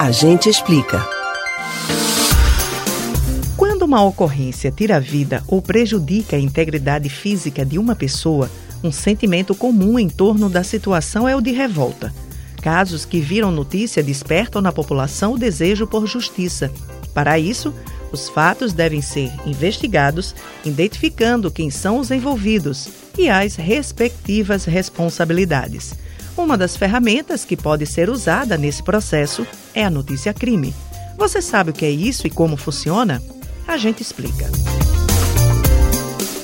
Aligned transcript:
A 0.00 0.10
gente 0.10 0.48
explica. 0.48 1.06
Quando 3.54 3.82
uma 3.82 4.02
ocorrência 4.02 4.72
tira 4.72 4.96
a 4.96 4.98
vida 4.98 5.44
ou 5.46 5.60
prejudica 5.60 6.36
a 6.36 6.40
integridade 6.40 7.10
física 7.10 7.66
de 7.66 7.78
uma 7.78 7.94
pessoa, 7.94 8.50
um 8.82 8.90
sentimento 8.90 9.54
comum 9.54 9.98
em 9.98 10.08
torno 10.08 10.48
da 10.48 10.64
situação 10.64 11.28
é 11.28 11.36
o 11.36 11.42
de 11.42 11.50
revolta. 11.50 12.14
Casos 12.62 13.04
que 13.04 13.20
viram 13.20 13.50
notícia 13.50 14.02
despertam 14.02 14.62
na 14.62 14.72
população 14.72 15.34
o 15.34 15.38
desejo 15.38 15.86
por 15.86 16.06
justiça. 16.06 16.72
Para 17.12 17.38
isso, 17.38 17.74
os 18.10 18.26
fatos 18.30 18.72
devem 18.72 19.02
ser 19.02 19.30
investigados, 19.44 20.34
identificando 20.64 21.50
quem 21.50 21.68
são 21.68 21.98
os 21.98 22.10
envolvidos 22.10 22.88
e 23.18 23.28
as 23.28 23.54
respectivas 23.54 24.64
responsabilidades. 24.64 25.92
Uma 26.40 26.56
das 26.56 26.74
ferramentas 26.74 27.44
que 27.44 27.54
pode 27.54 27.84
ser 27.84 28.08
usada 28.08 28.56
nesse 28.56 28.82
processo 28.82 29.46
é 29.74 29.84
a 29.84 29.90
notícia 29.90 30.32
crime. 30.32 30.74
Você 31.18 31.42
sabe 31.42 31.70
o 31.70 31.72
que 31.74 31.84
é 31.84 31.90
isso 31.90 32.26
e 32.26 32.30
como 32.30 32.56
funciona? 32.56 33.22
A 33.68 33.76
gente 33.76 34.02
explica. 34.02 34.50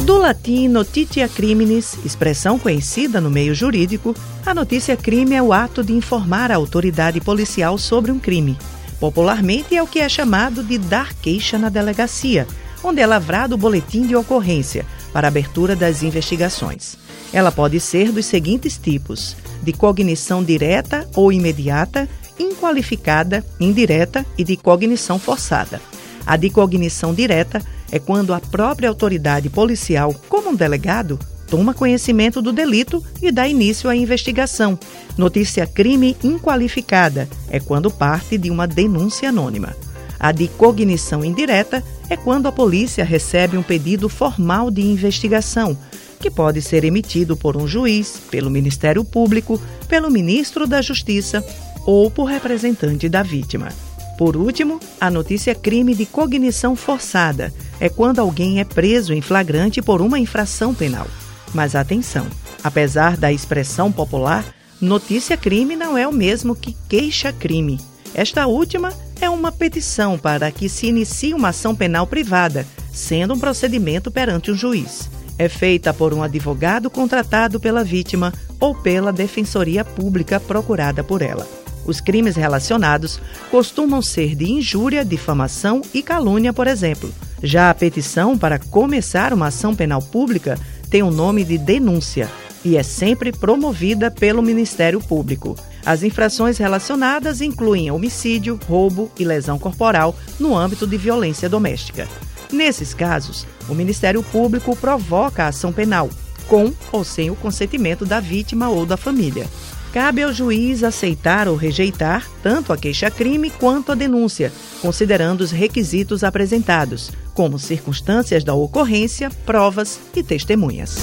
Do 0.00 0.16
latim 0.16 0.66
notitia 0.66 1.28
criminis, 1.28 1.98
expressão 2.06 2.58
conhecida 2.58 3.20
no 3.20 3.30
meio 3.30 3.54
jurídico, 3.54 4.16
a 4.46 4.54
notícia 4.54 4.96
crime 4.96 5.34
é 5.34 5.42
o 5.42 5.52
ato 5.52 5.84
de 5.84 5.92
informar 5.92 6.50
a 6.50 6.56
autoridade 6.56 7.20
policial 7.20 7.76
sobre 7.76 8.10
um 8.10 8.18
crime. 8.18 8.56
Popularmente 8.98 9.76
é 9.76 9.82
o 9.82 9.86
que 9.86 10.00
é 10.00 10.08
chamado 10.08 10.64
de 10.64 10.78
dar 10.78 11.12
queixa 11.12 11.58
na 11.58 11.68
delegacia, 11.68 12.46
onde 12.82 13.02
é 13.02 13.06
lavrado 13.06 13.56
o 13.56 13.58
boletim 13.58 14.06
de 14.06 14.16
ocorrência 14.16 14.86
para 15.12 15.28
abertura 15.28 15.76
das 15.76 16.02
investigações. 16.02 16.96
Ela 17.32 17.52
pode 17.52 17.78
ser 17.80 18.10
dos 18.12 18.26
seguintes 18.26 18.78
tipos: 18.78 19.36
de 19.62 19.72
cognição 19.72 20.42
direta 20.42 21.08
ou 21.14 21.32
imediata, 21.32 22.08
inqualificada, 22.38 23.44
indireta 23.60 24.24
e 24.36 24.44
de 24.44 24.56
cognição 24.56 25.18
forçada. 25.18 25.80
A 26.26 26.36
de 26.36 26.50
cognição 26.50 27.12
direta 27.12 27.60
é 27.90 27.98
quando 27.98 28.32
a 28.32 28.40
própria 28.40 28.88
autoridade 28.88 29.50
policial, 29.50 30.14
como 30.28 30.50
um 30.50 30.54
delegado, 30.54 31.18
toma 31.48 31.74
conhecimento 31.74 32.40
do 32.40 32.52
delito 32.52 33.04
e 33.20 33.30
dá 33.30 33.46
início 33.46 33.90
à 33.90 33.94
investigação. 33.94 34.78
Notícia 35.18 35.66
crime 35.66 36.16
inqualificada 36.24 37.28
é 37.50 37.60
quando 37.60 37.90
parte 37.90 38.38
de 38.38 38.50
uma 38.50 38.66
denúncia 38.66 39.28
anônima. 39.28 39.76
A 40.22 40.30
de 40.30 40.46
cognição 40.46 41.24
indireta 41.24 41.82
é 42.08 42.16
quando 42.16 42.46
a 42.46 42.52
polícia 42.52 43.04
recebe 43.04 43.58
um 43.58 43.62
pedido 43.62 44.08
formal 44.08 44.70
de 44.70 44.80
investigação, 44.80 45.76
que 46.20 46.30
pode 46.30 46.62
ser 46.62 46.84
emitido 46.84 47.36
por 47.36 47.56
um 47.56 47.66
juiz, 47.66 48.20
pelo 48.30 48.48
Ministério 48.48 49.04
Público, 49.04 49.60
pelo 49.88 50.08
ministro 50.08 50.64
da 50.64 50.80
Justiça 50.80 51.44
ou 51.84 52.08
por 52.08 52.26
representante 52.26 53.08
da 53.08 53.24
vítima. 53.24 53.70
Por 54.16 54.36
último, 54.36 54.78
a 55.00 55.10
notícia 55.10 55.56
crime 55.56 55.92
de 55.92 56.06
cognição 56.06 56.76
forçada 56.76 57.52
é 57.80 57.88
quando 57.88 58.20
alguém 58.20 58.60
é 58.60 58.64
preso 58.64 59.12
em 59.12 59.20
flagrante 59.20 59.82
por 59.82 60.00
uma 60.00 60.20
infração 60.20 60.72
penal. 60.72 61.08
Mas 61.52 61.74
atenção, 61.74 62.28
apesar 62.62 63.16
da 63.16 63.32
expressão 63.32 63.90
popular, 63.90 64.44
notícia 64.80 65.36
crime 65.36 65.74
não 65.74 65.98
é 65.98 66.06
o 66.06 66.12
mesmo 66.12 66.54
que 66.54 66.76
queixa 66.88 67.32
crime. 67.32 67.80
Esta 68.14 68.46
última 68.46 68.92
é 69.22 69.30
uma 69.30 69.52
petição 69.52 70.18
para 70.18 70.50
que 70.50 70.68
se 70.68 70.88
inicie 70.88 71.32
uma 71.32 71.50
ação 71.50 71.76
penal 71.76 72.06
privada, 72.08 72.66
sendo 72.92 73.34
um 73.34 73.38
procedimento 73.38 74.10
perante 74.10 74.50
um 74.50 74.54
juiz. 74.54 75.08
É 75.38 75.48
feita 75.48 75.94
por 75.94 76.12
um 76.12 76.22
advogado 76.22 76.90
contratado 76.90 77.60
pela 77.60 77.84
vítima 77.84 78.32
ou 78.58 78.74
pela 78.74 79.12
defensoria 79.12 79.84
pública 79.84 80.40
procurada 80.40 81.04
por 81.04 81.22
ela. 81.22 81.46
Os 81.86 82.00
crimes 82.00 82.34
relacionados 82.34 83.20
costumam 83.50 84.02
ser 84.02 84.34
de 84.34 84.50
injúria, 84.50 85.04
difamação 85.04 85.82
e 85.94 86.02
calúnia, 86.02 86.52
por 86.52 86.66
exemplo. 86.66 87.12
Já 87.42 87.70
a 87.70 87.74
petição 87.74 88.36
para 88.36 88.58
começar 88.58 89.32
uma 89.32 89.48
ação 89.48 89.74
penal 89.74 90.02
pública 90.02 90.58
tem 90.90 91.02
o 91.02 91.10
nome 91.10 91.44
de 91.44 91.58
denúncia 91.58 92.28
e 92.64 92.76
é 92.76 92.82
sempre 92.82 93.32
promovida 93.32 94.10
pelo 94.10 94.42
Ministério 94.42 95.00
Público. 95.00 95.56
As 95.84 96.02
infrações 96.02 96.58
relacionadas 96.58 97.40
incluem 97.40 97.90
homicídio, 97.90 98.58
roubo 98.68 99.10
e 99.18 99.24
lesão 99.24 99.58
corporal 99.58 100.16
no 100.38 100.56
âmbito 100.56 100.86
de 100.86 100.96
violência 100.96 101.48
doméstica. 101.48 102.08
Nesses 102.52 102.94
casos, 102.94 103.46
o 103.68 103.74
Ministério 103.74 104.22
Público 104.22 104.76
provoca 104.76 105.44
a 105.44 105.48
ação 105.48 105.72
penal, 105.72 106.08
com 106.46 106.72
ou 106.92 107.02
sem 107.02 107.30
o 107.30 107.36
consentimento 107.36 108.04
da 108.04 108.20
vítima 108.20 108.68
ou 108.68 108.84
da 108.84 108.96
família. 108.96 109.46
Cabe 109.92 110.22
ao 110.22 110.32
juiz 110.32 110.82
aceitar 110.82 111.48
ou 111.48 111.56
rejeitar 111.56 112.26
tanto 112.42 112.72
a 112.72 112.78
queixa-crime 112.78 113.50
quanto 113.50 113.92
a 113.92 113.94
denúncia, 113.94 114.52
considerando 114.80 115.42
os 115.42 115.50
requisitos 115.50 116.24
apresentados, 116.24 117.10
como 117.34 117.58
circunstâncias 117.58 118.42
da 118.42 118.54
ocorrência, 118.54 119.30
provas 119.44 120.00
e 120.14 120.22
testemunhas. 120.22 120.96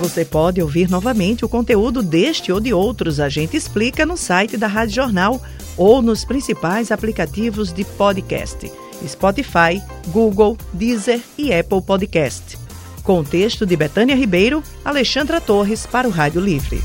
Você 0.00 0.24
pode 0.24 0.62
ouvir 0.62 0.88
novamente 0.88 1.44
o 1.44 1.48
conteúdo 1.48 2.04
deste 2.04 2.52
ou 2.52 2.60
de 2.60 2.72
outros 2.72 3.18
A 3.18 3.28
Gente 3.28 3.56
Explica 3.56 4.06
no 4.06 4.16
site 4.16 4.56
da 4.56 4.68
Rádio 4.68 4.94
Jornal 4.94 5.42
ou 5.76 6.00
nos 6.00 6.24
principais 6.24 6.92
aplicativos 6.92 7.72
de 7.72 7.84
podcast: 7.84 8.70
Spotify, 9.04 9.82
Google, 10.08 10.56
Deezer 10.72 11.20
e 11.36 11.52
Apple 11.52 11.82
Podcast. 11.82 12.56
Com 13.02 13.24
texto 13.24 13.66
de 13.66 13.76
Betânia 13.76 14.14
Ribeiro, 14.14 14.62
Alexandra 14.84 15.40
Torres 15.40 15.84
para 15.84 16.06
o 16.06 16.12
Rádio 16.12 16.40
Livre. 16.40 16.80